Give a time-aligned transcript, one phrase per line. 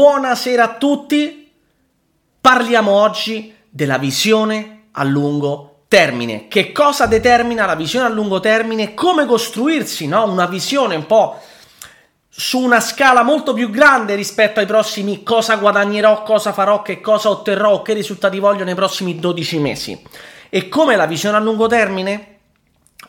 [0.00, 1.52] Buonasera a tutti,
[2.40, 6.46] parliamo oggi della visione a lungo termine.
[6.46, 8.94] Che cosa determina la visione a lungo termine?
[8.94, 10.30] Come costruirsi no?
[10.30, 11.40] una visione un po'
[12.28, 17.30] su una scala molto più grande rispetto ai prossimi cosa guadagnerò, cosa farò, che cosa
[17.30, 20.00] otterrò, che risultati voglio nei prossimi 12 mesi.
[20.48, 22.37] E come la visione a lungo termine?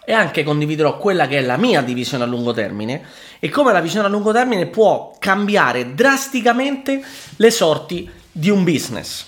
[0.09, 3.03] E anche condividerò quella che è la mia divisione a lungo termine
[3.37, 6.99] e come la visione a lungo termine può cambiare drasticamente
[7.35, 9.27] le sorti di un business.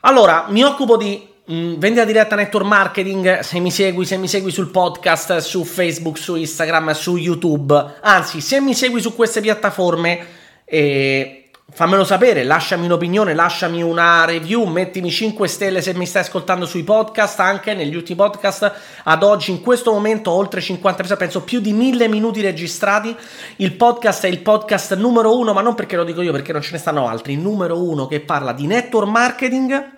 [0.00, 4.26] Allora, mi occupo di mh, mm, vendita diretta network marketing, se mi segui, se mi
[4.26, 9.42] segui sul podcast, su Facebook, su Instagram, su YouTube, anzi, se mi segui su queste
[9.42, 10.26] piattaforme
[10.64, 16.64] eh, Fammelo sapere, lasciami un'opinione, lasciami una review, mettimi 5 stelle se mi stai ascoltando
[16.64, 21.60] sui podcast, anche negli ultimi podcast ad oggi in questo momento oltre 50 penso più
[21.60, 23.14] di 1000 minuti registrati.
[23.56, 26.62] Il podcast è il podcast numero uno, ma non perché lo dico io, perché non
[26.62, 29.95] ce ne stanno altri, numero uno che parla di network marketing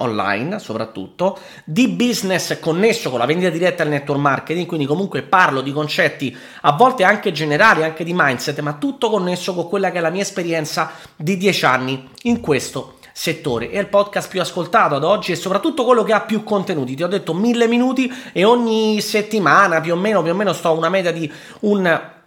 [0.00, 5.60] online soprattutto, di business connesso con la vendita diretta al network marketing, quindi comunque parlo
[5.60, 9.98] di concetti a volte anche generali, anche di mindset, ma tutto connesso con quella che
[9.98, 13.70] è la mia esperienza di 10 anni in questo settore.
[13.70, 16.94] È il podcast più ascoltato ad oggi e soprattutto quello che ha più contenuti.
[16.94, 20.68] Ti ho detto mille minuti e ogni settimana più o meno, più o meno sto
[20.68, 22.18] a una media di un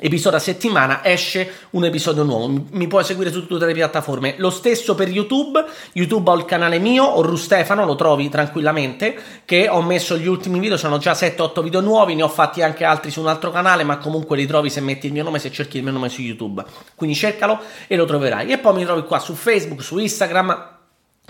[0.00, 2.64] episodio a settimana esce un episodio nuovo.
[2.70, 4.34] Mi puoi seguire su tutte le piattaforme.
[4.38, 5.64] Lo stesso per YouTube.
[5.92, 9.16] YouTube ho il canale mio, o Ru Stefano, lo trovi tranquillamente.
[9.44, 12.14] Che ho messo gli ultimi video, sono già 7-8 video nuovi.
[12.14, 15.06] Ne ho fatti anche altri su un altro canale, ma comunque li trovi se metti
[15.06, 16.64] il mio nome, se cerchi il mio nome su YouTube.
[16.94, 18.50] Quindi cercalo e lo troverai.
[18.50, 20.76] E poi mi trovi qua su Facebook, su Instagram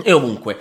[0.03, 0.59] e ovunque.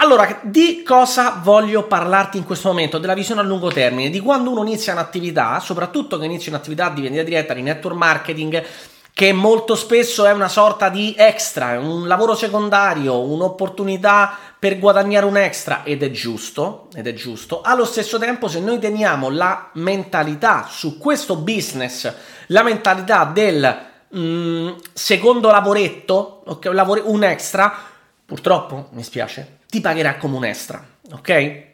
[0.00, 2.98] Allora, di cosa voglio parlarti in questo momento?
[2.98, 7.00] Della visione a lungo termine, di quando uno inizia un'attività, soprattutto che inizia un'attività di
[7.00, 8.64] vendita diretta, di network marketing,
[9.12, 15.36] che molto spesso è una sorta di extra, un lavoro secondario, un'opportunità per guadagnare un
[15.36, 17.60] extra ed è giusto, ed è giusto.
[17.60, 22.14] Allo stesso tempo, se noi teniamo la mentalità su questo business,
[22.46, 23.78] la mentalità del
[24.16, 26.72] mm, secondo lavoretto, okay,
[27.02, 27.74] un extra,
[28.24, 31.66] purtroppo mi spiace, ti pagherà come un extra, ok?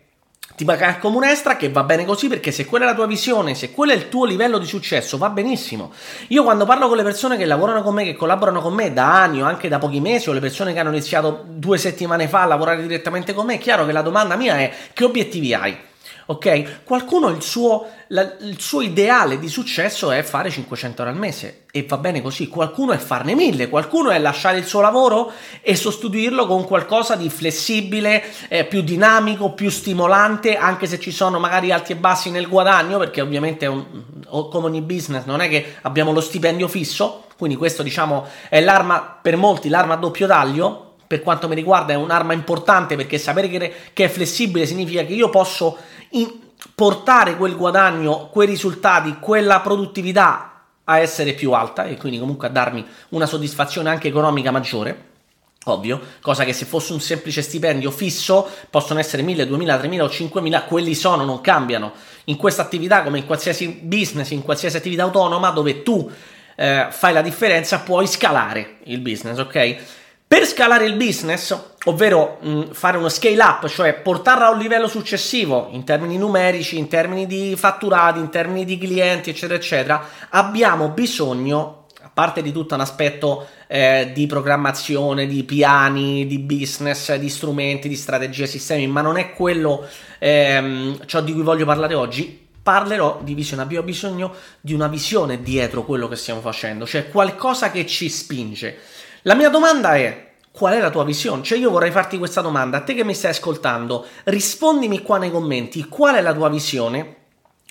[0.56, 3.06] Ti pagherà come un extra che va bene così perché se quella è la tua
[3.06, 5.92] visione, se quello è il tuo livello di successo, va benissimo.
[6.28, 9.22] Io quando parlo con le persone che lavorano con me, che collaborano con me da
[9.22, 12.42] anni o anche da pochi mesi, o le persone che hanno iniziato due settimane fa
[12.42, 15.76] a lavorare direttamente con me, è chiaro che la domanda mia è che obiettivi hai?
[16.26, 16.84] Ok?
[16.84, 21.64] Qualcuno il suo, la, il suo, ideale di successo è fare 500 euro al mese.
[21.70, 25.74] E va bene così, qualcuno è farne 1000, qualcuno è lasciare il suo lavoro e
[25.74, 31.72] sostituirlo con qualcosa di flessibile, eh, più dinamico, più stimolante, anche se ci sono magari
[31.72, 33.84] alti e bassi nel guadagno, perché ovviamente un,
[34.28, 39.18] come ogni business non è che abbiamo lo stipendio fisso, quindi questo diciamo è l'arma
[39.20, 43.48] per molti, l'arma a doppio taglio, per quanto mi riguarda è un'arma importante perché sapere
[43.48, 45.76] che, che è flessibile significa che io posso
[46.74, 50.50] portare quel guadagno, quei risultati, quella produttività
[50.84, 55.12] a essere più alta e quindi comunque a darmi una soddisfazione anche economica maggiore.
[55.66, 60.10] Ovvio, cosa che se fosse un semplice stipendio fisso possono essere 1000, 2000, 3000 o
[60.10, 61.92] 5000, quelli sono, non cambiano.
[62.24, 66.10] In questa attività, come in qualsiasi business, in qualsiasi attività autonoma dove tu
[66.56, 69.76] eh, fai la differenza, puoi scalare il business, ok?
[70.34, 74.88] Per scalare il business, ovvero mh, fare uno scale up, cioè portarlo a un livello
[74.88, 80.88] successivo in termini numerici, in termini di fatturati, in termini di clienti, eccetera, eccetera, abbiamo
[80.88, 87.28] bisogno, a parte di tutto un aspetto eh, di programmazione, di piani, di business, di
[87.28, 89.86] strumenti, di strategie, sistemi, ma non è quello
[90.18, 93.62] ehm, ciò di cui voglio parlare oggi, parlerò di visione.
[93.62, 98.78] Abbiamo bisogno di una visione dietro quello che stiamo facendo, cioè qualcosa che ci spinge.
[99.26, 101.42] La mia domanda è: qual è la tua visione?
[101.42, 102.78] Cioè, io vorrei farti questa domanda.
[102.78, 107.16] A te che mi stai ascoltando, rispondimi qua nei commenti qual è la tua visione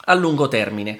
[0.05, 0.99] a lungo termine.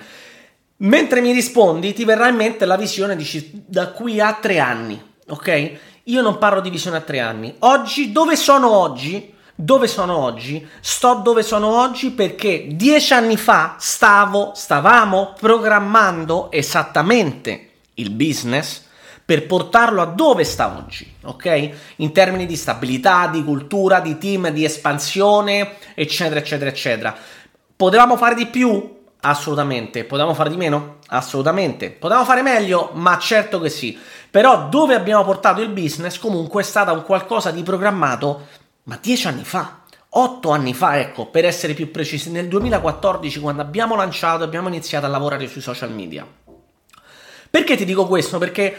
[0.78, 5.02] Mentre mi rispondi, ti verrà in mente la visione dici, da qui a tre anni,
[5.28, 5.72] ok?
[6.04, 7.56] Io non parlo di visione a tre anni.
[7.60, 9.34] Oggi, dove sono oggi?
[9.56, 10.68] Dove sono oggi?
[10.82, 18.92] Sto dove sono oggi perché dieci anni fa stavo, stavamo programmando esattamente il business
[19.26, 21.72] per portarlo a dove sta oggi, ok?
[21.98, 27.16] In termini di stabilità, di cultura, di team, di espansione, eccetera, eccetera, eccetera.
[27.76, 29.02] Potevamo fare di più?
[29.22, 30.04] Assolutamente.
[30.04, 30.98] Potevamo fare di meno?
[31.08, 31.92] Assolutamente.
[31.92, 32.92] Potevamo fare meglio?
[32.94, 33.98] Ma certo che sì.
[34.30, 38.48] Però dove abbiamo portato il business comunque è stata un qualcosa di programmato,
[38.84, 39.84] ma dieci anni fa.
[40.16, 45.06] Otto anni fa, ecco, per essere più precisi, nel 2014 quando abbiamo lanciato abbiamo iniziato
[45.06, 46.28] a lavorare sui social media.
[47.50, 48.38] Perché ti dico questo?
[48.38, 48.76] Perché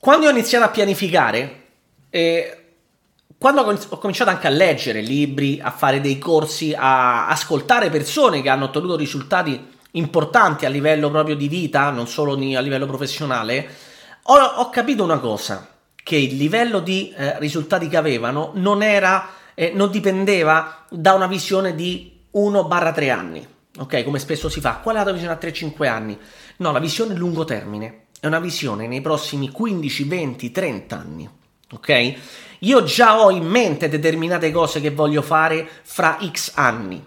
[0.00, 1.64] quando ho iniziato a pianificare,
[2.08, 2.56] eh,
[3.36, 8.48] quando ho cominciato anche a leggere libri, a fare dei corsi, a ascoltare persone che
[8.48, 9.62] hanno ottenuto risultati
[9.92, 13.68] importanti a livello proprio di vita, non solo a livello professionale,
[14.22, 15.68] ho, ho capito una cosa,
[16.02, 21.26] che il livello di eh, risultati che avevano non era, eh, non dipendeva da una
[21.26, 24.02] visione di 1-3 anni, ok?
[24.04, 24.76] Come spesso si fa.
[24.76, 26.18] Qual è la visione a 3-5 anni?
[26.56, 31.28] No, la visione lungo termine è una visione nei prossimi 15, 20, 30 anni,
[31.72, 32.14] ok?
[32.60, 37.02] Io già ho in mente determinate cose che voglio fare fra X anni.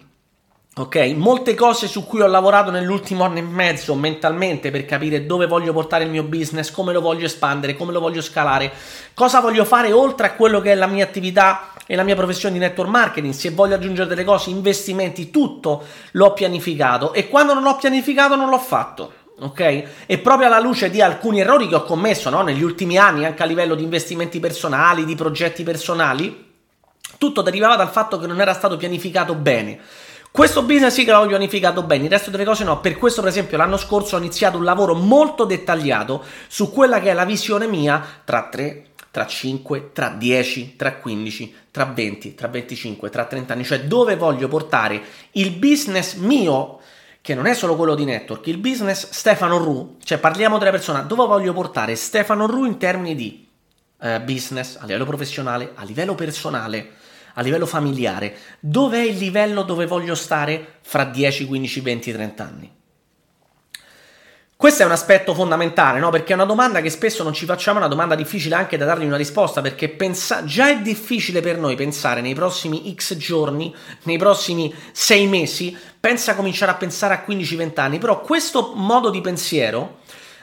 [0.76, 5.46] Ok, molte cose su cui ho lavorato nell'ultimo anno e mezzo mentalmente per capire dove
[5.46, 8.72] voglio portare il mio business, come lo voglio espandere, come lo voglio scalare,
[9.14, 12.54] cosa voglio fare oltre a quello che è la mia attività e la mia professione
[12.54, 17.66] di network marketing, se voglio aggiungere delle cose, investimenti, tutto l'ho pianificato e quando non
[17.66, 19.12] ho pianificato non l'ho fatto.
[19.40, 19.84] Ok?
[20.06, 22.42] E proprio alla luce di alcuni errori che ho commesso no?
[22.42, 26.52] negli ultimi anni, anche a livello di investimenti personali, di progetti personali,
[27.18, 29.80] tutto derivava dal fatto che non era stato pianificato bene.
[30.30, 32.80] Questo business sì che l'ho pianificato bene, il resto delle cose no.
[32.80, 37.10] Per questo, per esempio, l'anno scorso ho iniziato un lavoro molto dettagliato su quella che
[37.10, 42.48] è la visione mia tra 3, tra 5, tra 10, tra 15, tra 20, tra
[42.48, 45.00] 25, tra 30 anni, cioè dove voglio portare
[45.32, 46.80] il business mio
[47.24, 51.00] che non è solo quello di network, il business Stefano Ru, cioè parliamo della persona,
[51.00, 53.48] dove voglio portare Stefano Ru in termini di
[54.02, 56.90] eh, business, a livello professionale, a livello personale,
[57.32, 62.70] a livello familiare, dov'è il livello dove voglio stare fra 10, 15, 20, 30 anni?
[64.56, 66.10] Questo è un aspetto fondamentale, no?
[66.10, 68.84] Perché è una domanda che spesso non ci facciamo, è una domanda difficile anche da
[68.84, 73.74] dargli una risposta, perché pensa- già è difficile per noi pensare nei prossimi X giorni,
[74.04, 79.10] nei prossimi 6 mesi, pensa a cominciare a pensare a 15-20 anni, però questo modo
[79.10, 79.98] di pensiero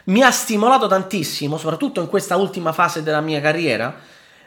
[0.06, 3.96] mi ha stimolato tantissimo, soprattutto in questa ultima fase della mia carriera,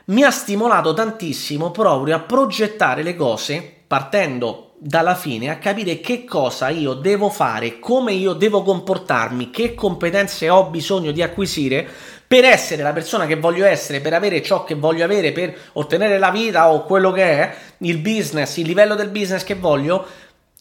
[0.06, 6.24] mi ha stimolato tantissimo proprio a progettare le cose partendo dalla fine a capire che
[6.24, 11.88] cosa io devo fare, come io devo comportarmi, che competenze ho bisogno di acquisire
[12.26, 16.18] per essere la persona che voglio essere, per avere ciò che voglio avere, per ottenere
[16.18, 20.06] la vita o quello che è, il business, il livello del business che voglio,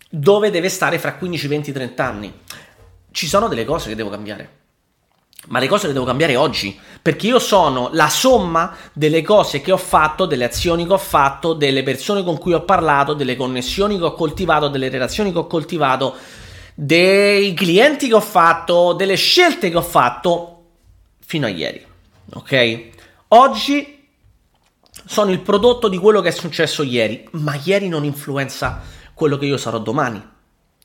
[0.10, 2.34] dove deve stare fra 15, 20, 30 anni.
[3.12, 4.63] Ci sono delle cose che devo cambiare
[5.48, 9.72] ma le cose le devo cambiare oggi, perché io sono la somma delle cose che
[9.72, 13.98] ho fatto, delle azioni che ho fatto, delle persone con cui ho parlato, delle connessioni
[13.98, 16.16] che ho coltivato, delle relazioni che ho coltivato,
[16.76, 20.64] dei clienti che ho fatto, delle scelte che ho fatto
[21.20, 21.86] fino a ieri.
[22.36, 22.84] Ok?
[23.30, 24.08] Oggi
[25.06, 28.82] sono il prodotto di quello che è successo ieri, ma ieri non influenza
[29.14, 30.32] quello che io sarò domani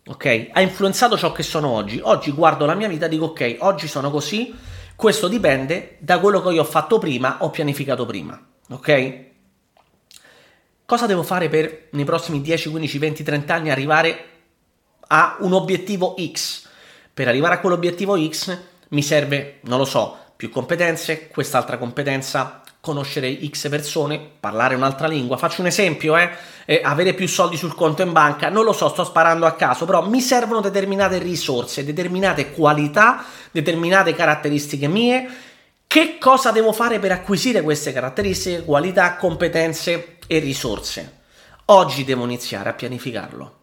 [0.08, 0.48] ok?
[0.52, 2.00] Ha influenzato ciò che sono oggi.
[2.02, 4.54] Oggi guardo la mia vita e dico ok, oggi sono così,
[4.96, 8.40] questo dipende da quello che io ho fatto prima, ho pianificato prima,
[8.70, 9.26] ok?
[10.84, 14.24] Cosa devo fare per nei prossimi 10, 15, 20, 30 anni arrivare
[15.08, 16.66] a un obiettivo X?
[17.12, 18.58] Per arrivare a quell'obiettivo X
[18.88, 25.36] mi serve, non lo so, più competenze, quest'altra competenza, conoscere X persone, parlare un'altra lingua.
[25.36, 26.30] Faccio un esempio, eh?
[26.64, 29.84] Eh, avere più soldi sul conto in banca, non lo so, sto sparando a caso,
[29.84, 35.28] però mi servono determinate risorse, determinate qualità, determinate caratteristiche mie.
[35.86, 41.16] Che cosa devo fare per acquisire queste caratteristiche, qualità, competenze e risorse?
[41.66, 43.56] Oggi devo iniziare a pianificarlo.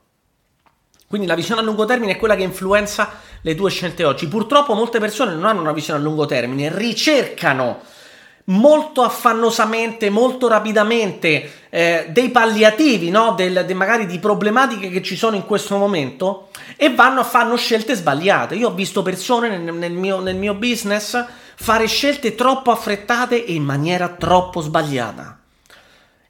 [1.08, 4.28] Quindi la visione a lungo termine è quella che influenza le tue scelte oggi.
[4.28, 7.82] Purtroppo molte persone non hanno una visione a lungo termine, ricercano
[8.46, 13.34] molto affannosamente, molto rapidamente eh, dei palliativi, no?
[13.34, 17.56] Del, de, magari di problematiche che ci sono in questo momento e vanno a fare
[17.58, 18.56] scelte sbagliate.
[18.56, 21.26] Io ho visto persone nel, nel, mio, nel mio business
[21.56, 25.40] fare scelte troppo affrettate e in maniera troppo sbagliata.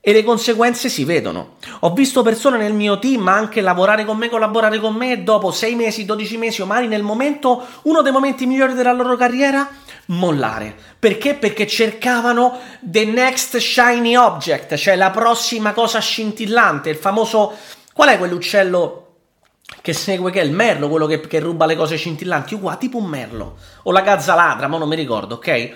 [0.07, 1.55] E le conseguenze si vedono.
[1.79, 5.50] Ho visto persone nel mio team anche lavorare con me, collaborare con me e dopo
[5.50, 9.67] 6 mesi, 12 mesi o magari nel momento, uno dei momenti migliori della loro carriera,
[10.09, 10.75] mollare.
[11.00, 11.33] Perché?
[11.33, 17.55] Perché cercavano the next shiny object, cioè la prossima cosa scintillante, il famoso...
[17.91, 19.07] Qual è quell'uccello
[19.81, 22.53] che segue che è il merlo, quello che, che ruba le cose scintillanti?
[22.53, 23.57] Uguale, tipo un merlo.
[23.81, 25.71] O la gazzaladra, ma non mi ricordo, ok?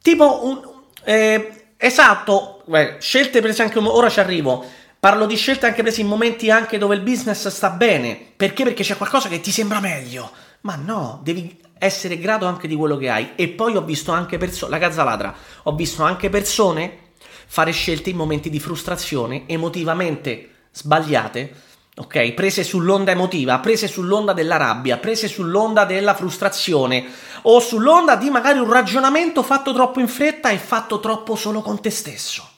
[0.00, 0.62] Tipo un...
[1.04, 3.78] Eh, esatto, beh, scelte prese anche...
[3.78, 4.64] Ora ci arrivo.
[5.00, 8.32] Parlo di scelte anche prese in momenti anche dove il business sta bene.
[8.36, 8.64] Perché?
[8.64, 10.30] Perché c'è qualcosa che ti sembra meglio.
[10.62, 13.30] Ma no, devi essere grato anche di quello che hai.
[13.34, 17.08] E poi ho visto anche persone, la cazzaladra, ho visto anche persone
[17.46, 21.52] fare scelte in momenti di frustrazione emotivamente sbagliate,
[22.00, 22.32] ok?
[22.32, 27.04] Prese sull'onda emotiva, prese sull'onda della rabbia, prese sull'onda della frustrazione
[27.42, 31.80] o sull'onda di magari un ragionamento fatto troppo in fretta e fatto troppo solo con
[31.80, 32.48] te stesso.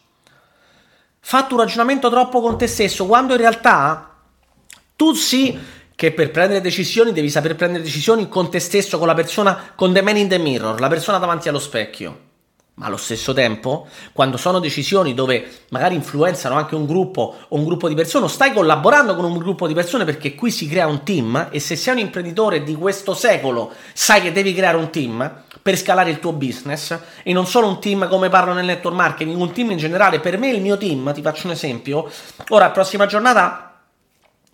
[1.19, 4.15] Fatto un ragionamento troppo con te stesso, quando in realtà
[4.95, 5.59] tu sì
[5.95, 9.93] che per prendere decisioni devi saper prendere decisioni con te stesso, con la persona, con
[9.93, 12.31] the man in the mirror, la persona davanti allo specchio.
[12.75, 17.65] Ma allo stesso tempo, quando sono decisioni dove magari influenzano anche un gruppo o un
[17.65, 21.03] gruppo di persone, stai collaborando con un gruppo di persone perché qui si crea un
[21.03, 25.43] team e se sei un imprenditore di questo secolo sai che devi creare un team
[25.61, 29.39] per scalare il tuo business e non solo un team come parlo nel network marketing,
[29.39, 32.11] un team in generale, per me il mio team, ti faccio un esempio,
[32.49, 33.72] ora prossima giornata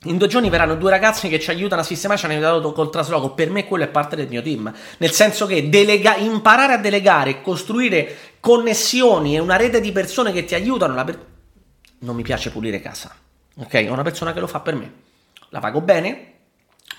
[0.04, 2.90] in due giorni verranno due ragazzi che ci aiutano a sistemare, ci hanno aiutato col
[2.90, 3.30] trasloco.
[3.30, 4.72] Per me quello è parte del mio team.
[4.98, 10.44] Nel senso che delega, imparare a delegare, costruire connessioni e una rete di persone che
[10.44, 11.04] ti aiutano.
[11.04, 11.26] Per...
[12.00, 13.12] Non mi piace pulire casa.
[13.56, 13.86] Ok?
[13.88, 14.92] Ho una persona che lo fa per me.
[15.48, 16.37] La pago bene,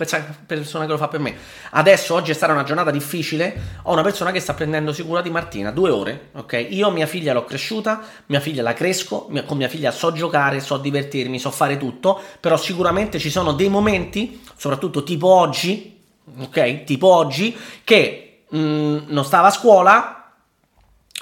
[0.05, 1.35] persona che lo fa per me.
[1.71, 5.29] Adesso, oggi è stata una giornata difficile, ho una persona che sta prendendo cura di
[5.29, 6.67] Martina, due ore, ok?
[6.69, 10.61] Io mia figlia l'ho cresciuta, mia figlia la cresco, mia, con mia figlia so giocare,
[10.61, 16.01] so divertirmi, so fare tutto, però sicuramente ci sono dei momenti, soprattutto tipo oggi,
[16.39, 16.83] ok?
[16.85, 20.33] Tipo oggi, che mh, mm, non stava a scuola,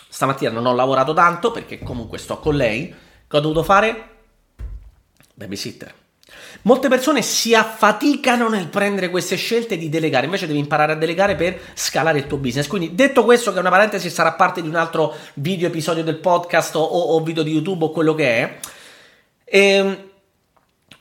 [0.07, 2.93] stamattina non ho lavorato tanto perché comunque sto con lei,
[3.27, 4.09] che ho dovuto fare?
[5.33, 6.05] Babysitter
[6.63, 11.35] Molte persone si affaticano nel prendere queste scelte di delegare, invece devi imparare a delegare
[11.35, 12.67] per scalare il tuo business.
[12.67, 16.17] Quindi, detto questo, che è una parentesi, sarà parte di un altro video, episodio del
[16.17, 18.57] podcast o, o video di YouTube o quello che è.
[19.45, 20.05] Ehm,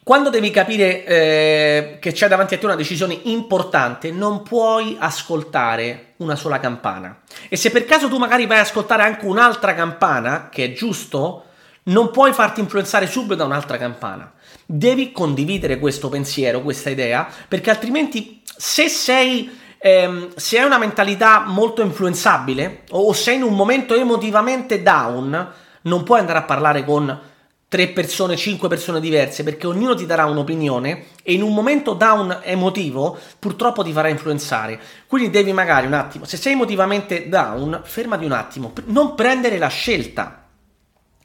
[0.06, 6.12] quando devi capire eh, che c'è davanti a te una decisione importante, non puoi ascoltare
[6.18, 7.22] una sola campana.
[7.48, 11.46] E se per caso tu magari vai ad ascoltare anche un'altra campana, che è giusto,
[11.84, 14.32] non puoi farti influenzare subito da un'altra campana.
[14.66, 21.44] Devi condividere questo pensiero, questa idea, perché altrimenti se sei ehm, se hai una mentalità
[21.46, 27.20] molto influenzabile o sei in un momento emotivamente down, non puoi andare a parlare con
[27.68, 32.40] tre persone, cinque persone diverse, perché ognuno ti darà un'opinione e in un momento down
[32.42, 34.80] emotivo purtroppo ti farà influenzare.
[35.06, 39.68] Quindi devi magari un attimo, se sei emotivamente down, fermati un attimo, non prendere la
[39.68, 40.45] scelta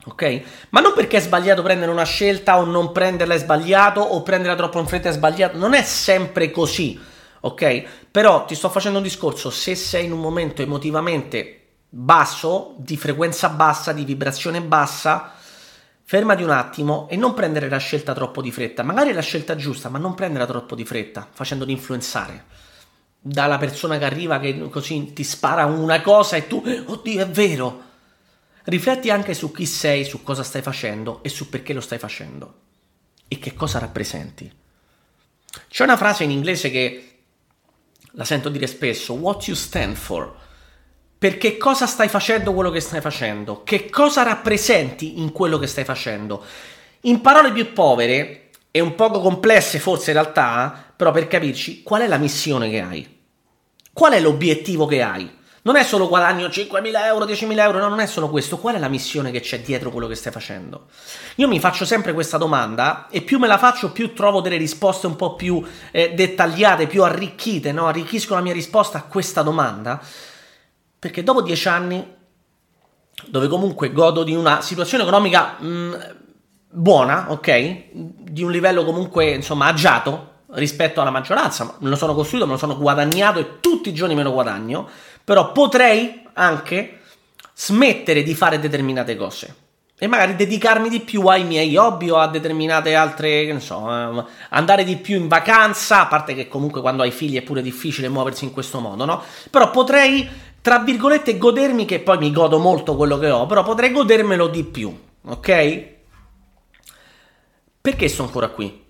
[0.05, 0.41] Ok?
[0.69, 4.55] Ma non perché è sbagliato prendere una scelta o non prenderla è sbagliato o prenderla
[4.55, 6.99] troppo in fretta è sbagliato, non è sempre così,
[7.41, 7.83] ok?
[8.09, 13.49] Però ti sto facendo un discorso, se sei in un momento emotivamente basso, di frequenza
[13.49, 15.33] bassa, di vibrazione bassa,
[16.03, 19.55] fermati un attimo e non prendere la scelta troppo di fretta, magari è la scelta
[19.55, 22.45] giusta, ma non prenderla troppo di fretta, facendoti influenzare.
[23.19, 27.89] Dalla persona che arriva che così ti spara una cosa e tu, oddio, è vero
[28.63, 32.53] Rifletti anche su chi sei, su cosa stai facendo e su perché lo stai facendo
[33.27, 34.51] e che cosa rappresenti.
[35.67, 37.05] C'è una frase in inglese che
[38.11, 40.35] la sento dire spesso, what you stand for.
[41.17, 43.63] Perché cosa stai facendo quello che stai facendo?
[43.63, 46.43] Che cosa rappresenti in quello che stai facendo?
[47.01, 52.01] In parole più povere e un poco complesse forse in realtà, però per capirci, qual
[52.01, 53.19] è la missione che hai?
[53.93, 55.39] Qual è l'obiettivo che hai?
[55.63, 58.57] Non è solo guadagno 5.000 euro, 10.000 euro, no, non è solo questo.
[58.57, 60.87] Qual è la missione che c'è dietro quello che stai facendo?
[61.35, 65.05] Io mi faccio sempre questa domanda e più me la faccio, più trovo delle risposte
[65.05, 67.85] un po' più eh, dettagliate, più arricchite, no?
[67.85, 70.01] Arricchisco la mia risposta a questa domanda
[70.97, 72.15] perché dopo dieci anni,
[73.27, 75.93] dove comunque godo di una situazione economica mh, mm,
[76.69, 77.83] buona, ok?
[77.91, 82.57] Di un livello comunque, insomma, agiato rispetto alla maggioranza, me lo sono costruito, me lo
[82.57, 84.89] sono guadagnato e tutti i giorni me lo guadagno
[85.23, 86.99] però potrei anche
[87.53, 89.55] smettere di fare determinate cose
[90.03, 94.23] e magari dedicarmi di più ai miei hobby o a determinate altre, che so, eh,
[94.49, 98.09] andare di più in vacanza, a parte che comunque quando hai figli è pure difficile
[98.09, 99.21] muoversi in questo modo, no?
[99.51, 100.27] Però potrei,
[100.59, 104.63] tra virgolette, godermi, che poi mi godo molto quello che ho, però potrei godermelo di
[104.63, 104.91] più,
[105.23, 105.85] ok?
[107.79, 108.80] Perché sto ancora qui?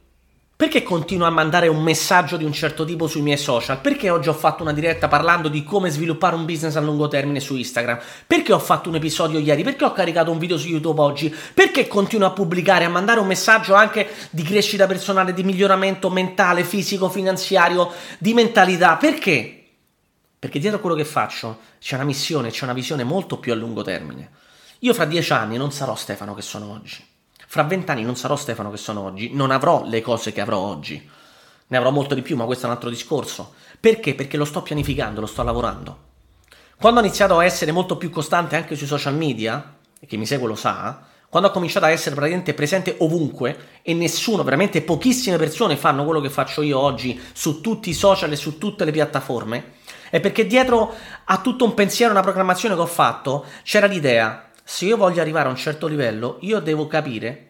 [0.61, 3.81] Perché continuo a mandare un messaggio di un certo tipo sui miei social?
[3.81, 7.39] Perché oggi ho fatto una diretta parlando di come sviluppare un business a lungo termine
[7.39, 7.99] su Instagram?
[8.27, 9.63] Perché ho fatto un episodio ieri?
[9.63, 11.35] Perché ho caricato un video su YouTube oggi?
[11.55, 16.63] Perché continuo a pubblicare, a mandare un messaggio anche di crescita personale, di miglioramento mentale,
[16.63, 18.97] fisico, finanziario, di mentalità?
[18.97, 19.63] Perché?
[20.37, 23.81] Perché dietro quello che faccio c'è una missione, c'è una visione molto più a lungo
[23.81, 24.29] termine.
[24.81, 27.10] Io fra dieci anni non sarò Stefano che sono oggi.
[27.51, 31.05] Fra vent'anni non sarò Stefano che sono oggi, non avrò le cose che avrò oggi.
[31.67, 33.55] Ne avrò molto di più, ma questo è un altro discorso.
[33.77, 34.15] Perché?
[34.15, 35.97] Perché lo sto pianificando, lo sto lavorando.
[36.79, 40.25] Quando ho iniziato a essere molto più costante anche sui social media, e chi mi
[40.25, 45.35] segue lo sa, quando ho cominciato a essere praticamente presente ovunque e nessuno, veramente pochissime
[45.35, 48.91] persone fanno quello che faccio io oggi su tutti i social e su tutte le
[48.91, 49.73] piattaforme,
[50.09, 50.93] è perché dietro
[51.25, 55.47] a tutto un pensiero, una programmazione che ho fatto, c'era l'idea, se io voglio arrivare
[55.47, 57.47] a un certo livello, io devo capire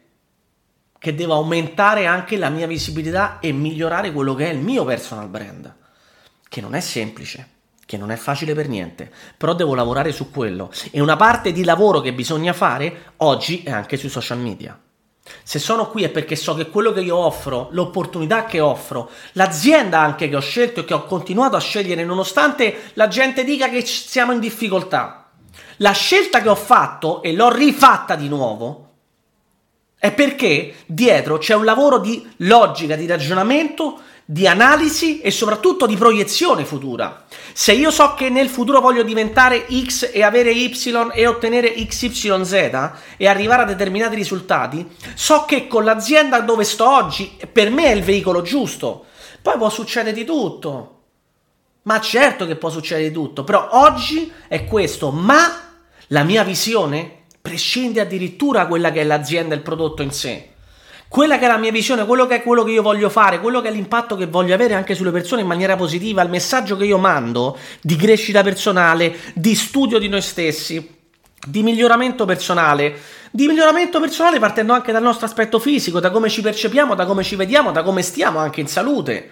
[0.97, 5.27] che devo aumentare anche la mia visibilità e migliorare quello che è il mio personal
[5.27, 5.73] brand,
[6.47, 7.59] che non è semplice
[7.91, 11.65] che non è facile per niente, però devo lavorare su quello e una parte di
[11.65, 14.79] lavoro che bisogna fare oggi è anche sui social media.
[15.43, 19.99] Se sono qui è perché so che quello che io offro, l'opportunità che offro, l'azienda
[19.99, 23.85] anche che ho scelto e che ho continuato a scegliere nonostante la gente dica che
[23.85, 25.20] siamo in difficoltà,
[25.77, 28.89] la scelta che ho fatto e l'ho rifatta di nuovo
[29.97, 35.95] è perché dietro c'è un lavoro di logica, di ragionamento, di analisi e soprattutto di
[35.95, 37.25] proiezione futura.
[37.53, 40.71] Se io so che nel futuro voglio diventare X e avere Y
[41.13, 42.53] e ottenere XYZ
[43.17, 47.95] e arrivare a determinati risultati, so che con l'azienda dove sto oggi per me è
[47.95, 49.05] il veicolo giusto.
[49.41, 51.00] Poi può succedere di tutto.
[51.83, 55.71] Ma certo che può succedere di tutto, però oggi è questo, ma
[56.07, 60.49] la mia visione prescinde addirittura da quella che è l'azienda e il prodotto in sé.
[61.07, 63.59] Quella che è la mia visione, quello che è quello che io voglio fare, quello
[63.61, 66.85] che è l'impatto che voglio avere anche sulle persone in maniera positiva, il messaggio che
[66.85, 70.99] io mando di crescita personale, di studio di noi stessi,
[71.45, 72.95] di miglioramento personale,
[73.31, 77.23] di miglioramento personale partendo anche dal nostro aspetto fisico, da come ci percepiamo, da come
[77.23, 79.31] ci vediamo, da come stiamo anche in salute.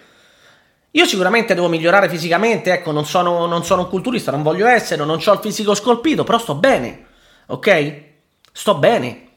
[0.92, 5.04] Io sicuramente devo migliorare fisicamente, ecco, non sono, non sono un culturista, non voglio essere,
[5.04, 7.06] non ho il fisico scolpito, però sto bene,
[7.48, 8.04] ok?
[8.52, 9.28] Sto bene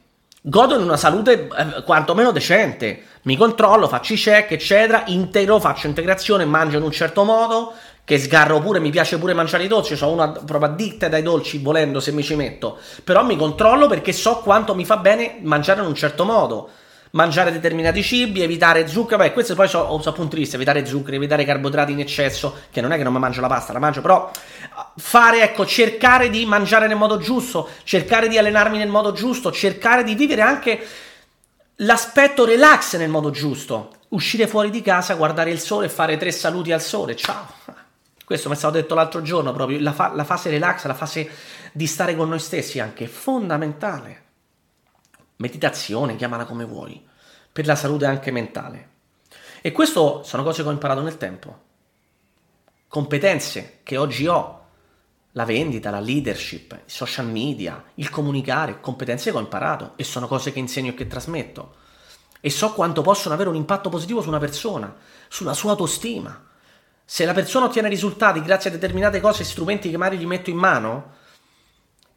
[0.45, 3.03] godo di una salute eh, quantomeno decente.
[3.23, 8.19] Mi controllo, faccio i check, eccetera, integro, faccio integrazione, mangio in un certo modo, che
[8.19, 12.01] sgarro pure, mi piace pure mangiare i dolci, sono una proprio additta dai dolci volendo
[12.01, 15.87] se mi ci metto, però mi controllo perché so quanto mi fa bene mangiare in
[15.87, 16.69] un certo modo
[17.13, 19.17] mangiare determinati cibi, evitare zucchero.
[19.17, 22.81] Beh, questo poi sono, so punti di vista, evitare zuccheri, evitare carboidrati in eccesso, che
[22.81, 24.31] non è che non mi mangio la pasta, la mangio, però
[24.97, 30.03] fare, ecco, cercare di mangiare nel modo giusto, cercare di allenarmi nel modo giusto, cercare
[30.03, 30.85] di vivere anche
[31.77, 33.91] l'aspetto relax nel modo giusto.
[34.09, 37.15] Uscire fuori di casa, guardare il sole e fare tre saluti al sole.
[37.15, 37.47] Ciao.
[38.25, 41.29] Questo mi è stato detto l'altro giorno proprio, la, fa- la fase relax, la fase
[41.71, 44.22] di stare con noi stessi anche, fondamentale
[45.37, 47.05] meditazione, chiamala come vuoi,
[47.51, 48.89] per la salute anche mentale.
[49.61, 51.61] E questo sono cose che ho imparato nel tempo.
[52.87, 54.61] Competenze che oggi ho,
[55.31, 60.27] la vendita, la leadership, i social media, il comunicare, competenze che ho imparato e sono
[60.27, 61.75] cose che insegno e che trasmetto.
[62.39, 64.93] E so quanto possono avere un impatto positivo su una persona,
[65.29, 66.45] sulla sua autostima.
[67.05, 70.49] Se la persona ottiene risultati grazie a determinate cose e strumenti che magari gli metto
[70.49, 71.13] in mano,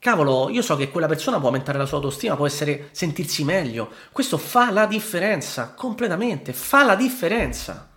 [0.06, 3.90] Cavolo, io so che quella persona può aumentare la sua autostima, può essere sentirsi meglio.
[4.12, 7.88] Questo fa la differenza, completamente, fa la differenza.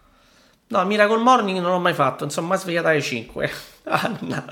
[0.71, 3.51] No, Miracle Morning non l'ho mai fatto, insomma, svegliata alle 5.
[3.91, 4.43] Ah, no.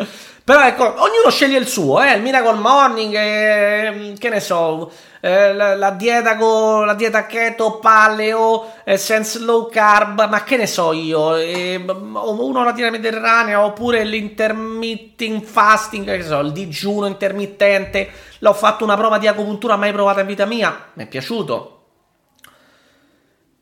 [0.43, 2.13] Però ecco, ognuno sceglie il suo, eh?
[2.13, 7.77] il Miracle Morning, eh, che ne so, eh, la, la, dieta con la dieta keto,
[7.77, 13.63] paleo, eh, senza low carb, ma che ne so io, eh, uno la dieta mediterranea
[13.63, 19.91] oppure l'intermittent fasting, che so, il digiuno intermittente, l'ho fatto una prova di acupuntura mai
[19.91, 21.76] provata in vita mia, mi è piaciuto,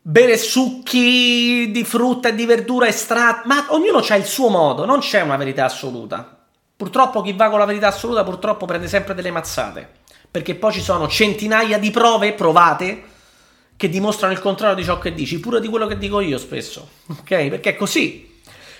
[0.08, 5.00] bere succhi di frutta e di verdura estratti, ma ognuno ha il suo modo, non
[5.00, 6.44] c'è una verità assoluta.
[6.76, 9.88] Purtroppo chi va con la verità assoluta purtroppo prende sempre delle mazzate,
[10.30, 13.02] perché poi ci sono centinaia di prove provate
[13.76, 16.88] che dimostrano il contrario di ciò che dici, pure di quello che dico io spesso,
[17.10, 17.48] ok?
[17.48, 18.34] Perché è così.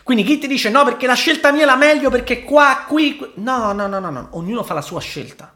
[0.04, 3.16] Quindi chi ti dice no perché la scelta mia è la meglio perché qua, qui,
[3.16, 3.30] qui...
[3.36, 5.55] no, no, no, no, no, ognuno fa la sua scelta.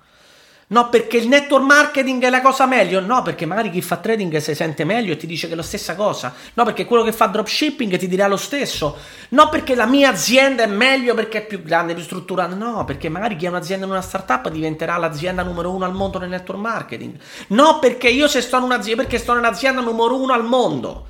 [0.70, 3.00] No, perché il network marketing è la cosa meglio.
[3.00, 5.62] No, perché magari chi fa trading si sente meglio e ti dice che è la
[5.62, 6.32] stessa cosa.
[6.54, 8.96] No, perché quello che fa dropshipping ti dirà lo stesso.
[9.30, 12.54] No, perché la mia azienda è meglio perché è più grande, più strutturata.
[12.54, 16.20] No, perché magari chi ha un'azienda in una startup diventerà l'azienda numero uno al mondo
[16.20, 17.18] nel network marketing.
[17.48, 21.08] No, perché io se sto in un'azienda, perché sto nell'azienda numero uno al mondo.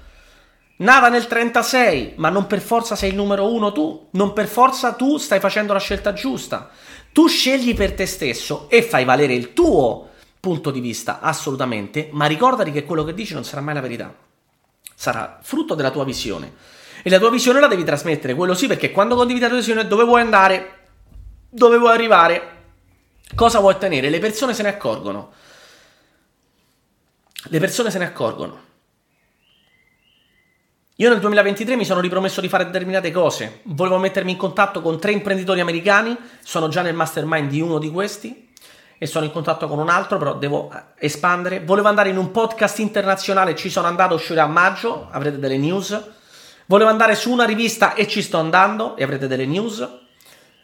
[0.77, 4.92] Nata nel 36, ma non per forza sei il numero uno tu, non per forza
[4.92, 6.70] tu stai facendo la scelta giusta.
[7.12, 12.27] Tu scegli per te stesso e fai valere il tuo punto di vista, assolutamente, ma
[12.27, 14.14] ricordati che quello che dici non sarà mai la verità.
[14.94, 16.53] Sarà frutto della tua visione.
[17.03, 19.87] E la tua visione la devi trasmettere, quello sì, perché quando condividi la tua visione
[19.87, 20.79] dove vuoi andare,
[21.49, 22.59] dove vuoi arrivare,
[23.35, 25.33] cosa vuoi ottenere, le persone se ne accorgono.
[27.42, 28.68] Le persone se ne accorgono.
[31.00, 33.60] Io nel 2023 mi sono ripromesso di fare determinate cose.
[33.62, 37.90] Volevo mettermi in contatto con tre imprenditori americani, sono già nel mastermind di uno di
[37.90, 38.50] questi
[38.98, 41.64] e sono in contatto con un altro, però devo eh, espandere.
[41.64, 45.98] Volevo andare in un podcast internazionale, ci sono andato, uscirà a maggio, avrete delle news.
[46.66, 49.88] Volevo andare su una rivista e ci sto andando e avrete delle news.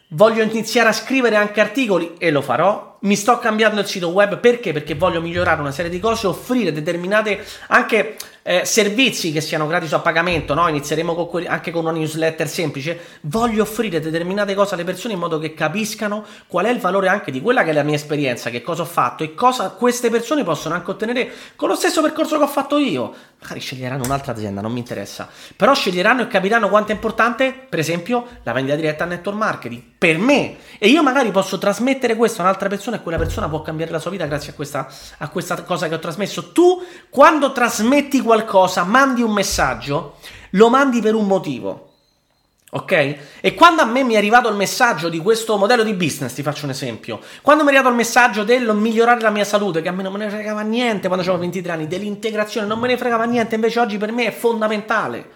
[0.09, 2.96] Voglio iniziare a scrivere anche articoli e lo farò.
[2.99, 4.73] Mi sto cambiando il sito web perché?
[4.73, 8.15] Perché voglio migliorare una serie di cose, offrire determinate anche
[8.47, 10.69] eh, servizi che siano gratis a pagamento, no?
[10.69, 12.97] Inizieremo con quelli, anche con una newsletter semplice.
[13.23, 17.29] Voglio offrire determinate cose alle persone in modo che capiscano qual è il valore anche
[17.29, 20.45] di quella che è la mia esperienza, che cosa ho fatto e cosa queste persone
[20.45, 23.13] possono anche ottenere con lo stesso percorso che ho fatto io.
[23.41, 25.27] Magari sceglieranno un'altra azienda, non mi interessa.
[25.53, 29.81] Però sceglieranno e capiranno quanto è importante, per esempio, la vendita diretta al network marketing.
[29.97, 30.55] Per me.
[30.79, 33.99] E io magari posso trasmettere questo a un'altra persona e quella persona può cambiare la
[33.99, 36.51] sua vita grazie a questa, a questa cosa che ho trasmesso.
[36.51, 40.15] Tu, quando trasmetti qualcosa, mandi un messaggio,
[40.51, 41.87] lo mandi per un motivo.
[42.69, 43.17] Ok?
[43.39, 46.43] E quando a me mi è arrivato il messaggio di questo modello di business, ti
[46.43, 49.87] faccio un esempio, quando mi è arrivato il messaggio del migliorare la mia salute, che
[49.87, 52.97] a me non me ne fregava niente quando avevo 23 anni, dell'integrazione, non me ne
[52.97, 55.35] fregava niente, invece oggi per me è fondamentale.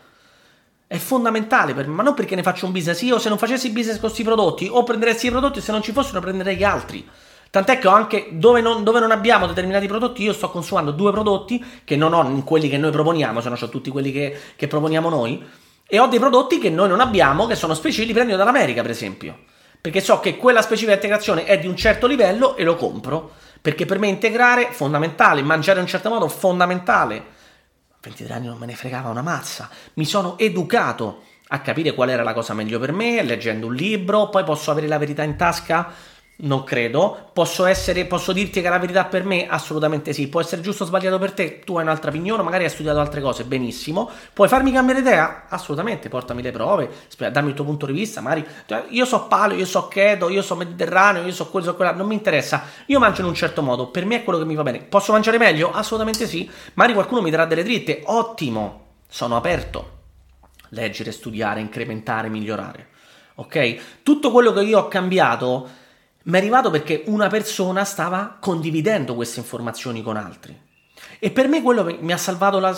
[0.87, 3.01] È fondamentale per me, ma non perché ne faccio un business.
[3.03, 5.93] Io se non facessi business con questi prodotti, o prenderei questi prodotti, se non ci
[5.93, 7.09] fossero prenderei gli altri.
[7.51, 11.11] Tant'è che ho anche dove non, dove non, abbiamo determinati prodotti, io sto consumando due
[11.11, 14.39] prodotti che non ho in quelli che noi proponiamo, se no ho tutti quelli che,
[14.55, 15.45] che, proponiamo noi,
[15.85, 18.91] e ho dei prodotti che noi non abbiamo, che sono specifici, li prendo dall'America, per
[18.91, 19.37] esempio.
[19.81, 23.33] Perché so che quella specifica integrazione è di un certo livello e lo compro.
[23.59, 27.17] Perché per me integrare è fondamentale, mangiare in un certo modo è fondamentale.
[27.17, 29.69] A 23 anni non me ne fregava una mazza.
[29.95, 34.29] Mi sono educato a capire qual era la cosa meglio per me, leggendo un libro,
[34.29, 35.93] poi posso avere la verità in tasca
[36.41, 37.30] non credo.
[37.34, 39.47] Posso, essere, posso dirti che è la verità per me?
[39.47, 40.27] Assolutamente sì.
[40.27, 41.60] Può essere giusto o sbagliato per te?
[41.60, 44.10] Tu hai un'altra opinione, magari hai studiato altre cose, benissimo.
[44.34, 45.45] Puoi farmi cambiare idea?
[45.49, 46.89] Assolutamente, portami le prove,
[47.32, 48.21] dammi il tuo punto di vista.
[48.21, 51.75] Magari cioè, io so paleo, io so keto, io so mediterraneo, io so quello, so
[51.75, 51.93] quella.
[51.93, 52.63] Non mi interessa.
[52.88, 54.80] Io mangio in un certo modo, per me è quello che mi va bene.
[54.80, 55.71] Posso mangiare meglio?
[55.71, 56.49] Assolutamente sì.
[56.73, 58.01] Magari qualcuno mi darà delle dritte.
[58.06, 59.99] Ottimo, sono aperto.
[60.69, 62.88] Leggere, studiare, incrementare, migliorare.
[63.36, 64.01] Ok?
[64.04, 65.80] Tutto quello che io ho cambiato
[66.23, 70.69] mi è arrivato perché una persona stava condividendo queste informazioni con altri.
[71.19, 72.75] E per me quello mi ha salvato la,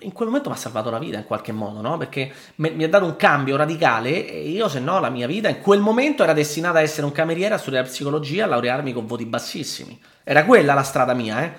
[0.00, 1.96] in quel momento mi ha salvato la vita in qualche modo, no?
[1.96, 5.60] Perché mi, ha dato un cambio radicale e io se no la mia vita in
[5.60, 9.24] quel momento era destinata a essere un cameriere, a studiare psicologia, a laurearmi con voti
[9.24, 9.98] bassissimi.
[10.22, 11.52] Era quella la strada mia, eh?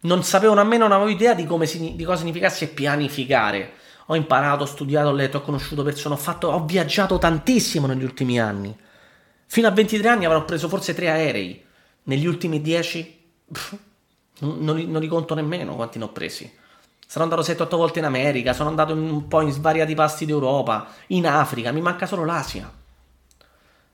[0.00, 3.72] Non sapevo nemmeno, non avevo idea di, come, di cosa significasse pianificare.
[4.06, 8.04] Ho imparato, ho studiato, ho letto, ho conosciuto persone, ho, fatto, ho viaggiato tantissimo negli
[8.04, 8.74] ultimi anni.
[9.50, 11.64] Fino a 23 anni avrò preso forse tre aerei.
[12.04, 13.18] Negli ultimi 10
[14.40, 16.50] non, non, li, non, li, conto nemmeno quanti ne ho presi.
[17.06, 21.26] Sono andato 7-8 volte in America, sono andato un po' in svariati pasti d'Europa, in
[21.26, 22.70] Africa, mi manca solo l'Asia.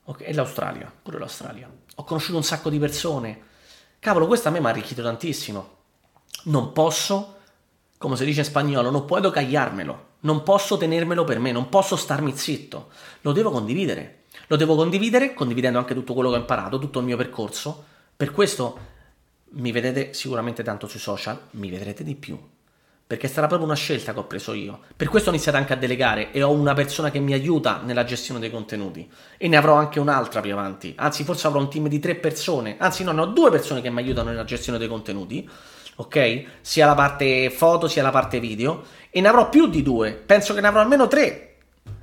[0.03, 1.71] Okay, e l'Australia, pure l'Australia.
[1.95, 3.39] Ho conosciuto un sacco di persone.
[3.99, 5.69] Cavolo, questo a me mi ha arricchito tantissimo.
[6.43, 7.37] Non posso,
[7.97, 10.07] come si dice in spagnolo, non puedo cagliarmelo.
[10.19, 12.89] Non posso tenermelo per me, non posso starmi zitto.
[13.21, 14.24] Lo devo condividere.
[14.47, 17.83] Lo devo condividere, condividendo anche tutto quello che ho imparato, tutto il mio percorso.
[18.15, 18.79] Per questo
[19.51, 22.37] mi vedete sicuramente tanto sui social, mi vedrete di più.
[23.07, 24.79] Perché sarà proprio una scelta che ho preso io.
[24.95, 28.03] Per questo ho iniziato anche a delegare e ho una persona che mi aiuta nella
[28.03, 29.07] gestione dei contenuti.
[29.37, 30.93] E ne avrò anche un'altra più avanti.
[30.97, 32.77] Anzi, forse avrò un team di tre persone.
[32.79, 35.47] Anzi, no, ne ho due persone che mi aiutano nella gestione dei contenuti.
[35.97, 36.45] Ok?
[36.61, 38.83] Sia la parte foto sia la parte video.
[39.11, 40.13] E ne avrò più di due.
[40.13, 41.44] Penso che ne avrò almeno tre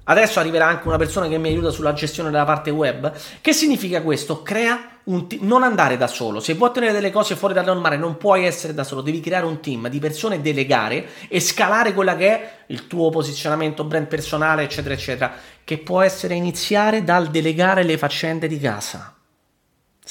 [0.05, 3.13] Adesso arriverà anche una persona che mi aiuta sulla gestione della parte web.
[3.41, 4.43] Che significa questo?
[4.43, 6.41] Crea un team, non andare da solo.
[6.41, 9.47] Se vuoi ottenere delle cose fuori dal normale, non puoi essere da solo, devi creare
[9.47, 14.65] un team di persone, delegare e scalare quella che è il tuo posizionamento brand personale,
[14.65, 15.33] eccetera, eccetera,
[15.65, 19.15] che può essere iniziare dal delegare le faccende di casa.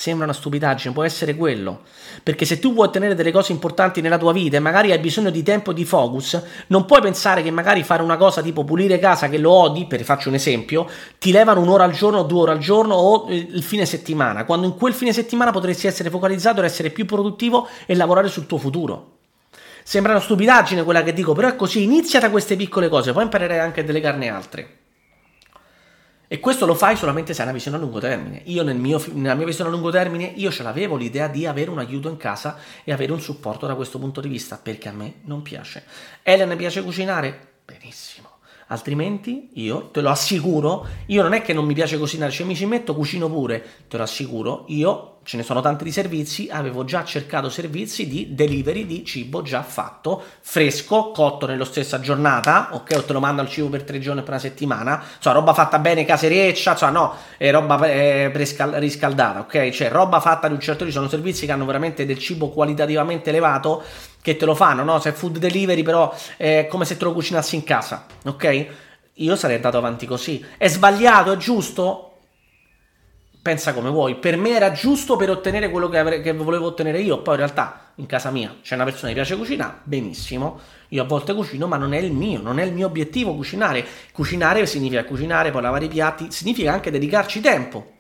[0.02, 1.82] Sembra una stupidaggine, può essere quello.
[2.24, 5.30] Perché se tu vuoi ottenere delle cose importanti nella tua vita e magari hai bisogno
[5.30, 8.98] di tempo e di focus, non puoi pensare che magari fare una cosa tipo pulire
[8.98, 12.52] casa che lo odi, per faccio un esempio, ti levano un'ora al giorno, due ore
[12.54, 16.90] al giorno o il fine settimana, quando in quel fine settimana potresti essere focalizzato, essere
[16.90, 19.18] più produttivo e lavorare sul tuo futuro.
[19.84, 23.22] Sembra una stupidaggine quella che dico, però è così, inizia da queste piccole cose, poi
[23.22, 24.81] imparerai anche a delegarne altre.
[26.34, 28.44] E questo lo fai solamente se hai una visione a lungo termine.
[28.46, 31.70] Io nel mio, nella mia visione a lungo termine, io ce l'avevo l'idea di avere
[31.70, 34.94] un aiuto in casa e avere un supporto da questo punto di vista, perché a
[34.94, 35.84] me non piace.
[36.24, 37.56] Ellen piace cucinare?
[37.66, 38.30] Benissimo.
[38.68, 42.56] Altrimenti io te lo assicuro, io non è che non mi piace cucinare, cioè mi
[42.56, 46.84] ci metto, cucino pure, te lo assicuro, io ce ne sono tanti di servizi, avevo
[46.84, 52.94] già cercato servizi di delivery di cibo già fatto, fresco, cotto nello stessa giornata, ok,
[52.98, 55.78] o te lo mando al cibo per tre giorni per una settimana, cioè roba fatta
[55.80, 60.60] bene casereccia, cioè no, è roba eh, prescal- riscaldata, ok, cioè roba fatta di un
[60.60, 63.84] certo tipo, sono servizi che hanno veramente del cibo qualitativamente elevato
[64.22, 65.00] che te lo fanno, no?
[65.00, 68.68] Se food delivery però è come se te lo cucinassi in casa, ok?
[69.16, 70.44] Io sarei andato avanti così.
[70.58, 72.11] È sbagliato, è giusto?
[73.42, 74.16] Pensa come vuoi.
[74.16, 77.22] Per me era giusto per ottenere quello che, avre- che, volevo ottenere io.
[77.22, 80.60] Poi in realtà in casa mia c'è una persona che piace cucinare, benissimo.
[80.90, 83.86] Io a volte cucino, ma non è il mio, non è il mio obiettivo cucinare.
[84.12, 87.92] Cucinare significa cucinare, poi lavare i piatti, significa anche dedicarci tempo,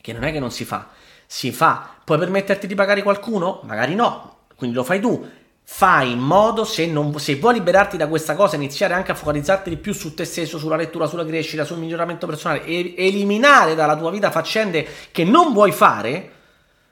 [0.00, 0.88] che non è che non si fa.
[1.26, 1.96] Si fa.
[2.04, 3.60] Puoi permetterti di pagare qualcuno?
[3.64, 5.26] Magari no, quindi lo fai tu
[5.66, 9.70] fai in modo, se, non, se, vuoi liberarti da questa cosa, iniziare anche a focalizzarti
[9.70, 13.96] di più su te stesso, sulla lettura, sulla crescita, sul miglioramento personale, e eliminare dalla
[13.96, 16.30] tua vita faccende che non vuoi fare,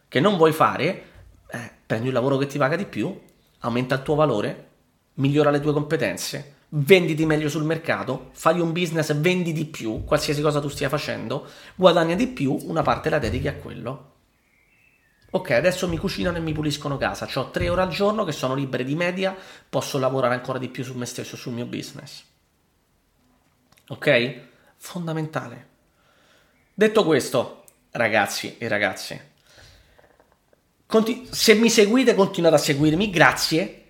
[0.08, 1.02] che non vuoi fare,
[1.50, 3.16] eh, prendi un lavoro che ti paga di più,
[3.61, 4.68] aumenta il tuo valore,
[5.14, 10.40] migliora le tue competenze, venditi meglio sul mercato, fai un business, vendi di più, qualsiasi
[10.40, 14.12] cosa tu stia facendo, guadagna di più, una parte la dedichi a quello.
[15.34, 17.26] Ok, adesso mi cucinano e mi puliscono casa.
[17.36, 19.34] Ho tre ore al giorno che sono libere di media,
[19.68, 22.22] posso lavorare ancora di più su me stesso, sul mio business.
[23.88, 24.40] Ok?
[24.76, 25.68] Fondamentale.
[26.74, 29.30] Detto questo, ragazzi e ragazze,
[30.84, 33.84] conti- se mi seguite, continuate a seguirmi, grazie.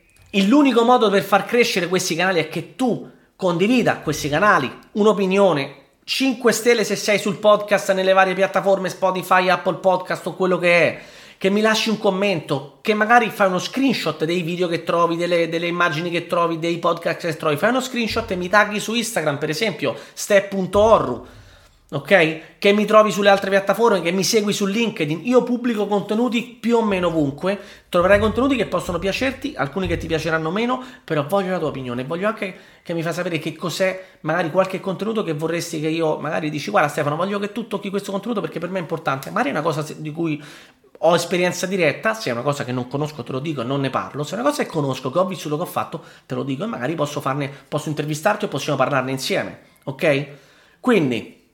[0.46, 6.52] L'unico modo per far crescere questi canali è che tu condivida questi canali, un'opinione, 5
[6.52, 11.02] stelle se sei sul podcast nelle varie piattaforme Spotify, Apple Podcast o quello che è
[11.42, 15.48] che mi lasci un commento, che magari fai uno screenshot dei video che trovi, delle,
[15.48, 18.94] delle, immagini che trovi, dei podcast che trovi, fai uno screenshot e mi tagli su
[18.94, 21.26] Instagram, per esempio, step.orru,
[21.90, 22.58] ok?
[22.60, 25.22] Che mi trovi sulle altre piattaforme, che mi segui su LinkedIn.
[25.24, 30.06] Io pubblico contenuti più o meno ovunque, troverai contenuti che possono piacerti, alcuni che ti
[30.06, 34.00] piaceranno meno, però voglio la tua opinione, voglio anche che mi fai sapere che cos'è
[34.20, 37.90] magari qualche contenuto che vorresti che io magari dici guarda Stefano, voglio che tu tocchi
[37.90, 40.40] questo contenuto perché per me è importante, magari è una cosa di cui
[41.04, 43.80] ho esperienza diretta, se è una cosa che non conosco te lo dico e non
[43.80, 46.34] ne parlo, se è una cosa che conosco, che ho vissuto, che ho fatto, te
[46.34, 50.26] lo dico e magari posso farne, posso intervistarti o possiamo parlarne insieme, ok?
[50.80, 51.48] Quindi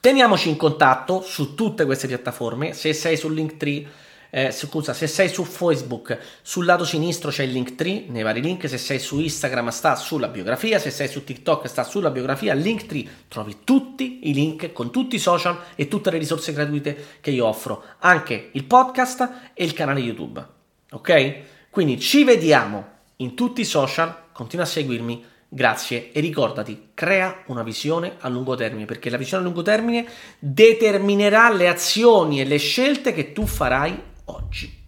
[0.00, 3.86] teniamoci in contatto su tutte queste piattaforme, se sei su Linktree
[4.30, 8.40] eh, scusa, se sei su Facebook, sul lato sinistro c'è il link tree nei vari
[8.40, 12.54] link, se sei su Instagram sta sulla biografia, se sei su TikTok sta sulla biografia,
[12.54, 17.18] link tree trovi tutti i link con tutti i social e tutte le risorse gratuite
[17.20, 20.46] che io offro, anche il podcast e il canale YouTube.
[20.92, 21.38] Ok?
[21.70, 25.24] Quindi ci vediamo in tutti i social, continua a seguirmi.
[25.52, 30.06] Grazie e ricordati, crea una visione a lungo termine, perché la visione a lungo termine
[30.38, 34.00] determinerà le azioni e le scelte che tu farai
[34.36, 34.79] oggi.